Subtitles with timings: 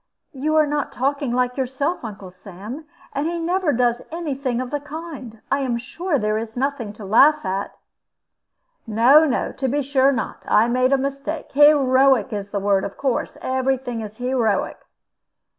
[0.33, 2.85] "You are not talking like yourself, Uncle Sam.
[3.13, 5.43] And he never does any thing of the kind.
[5.51, 7.77] I am sure there is nothing to laugh at."
[8.87, 10.41] "No, no; to be sure not.
[10.47, 11.51] I made a mistake.
[11.51, 14.79] Heroic is the word, of course every thing is heroic."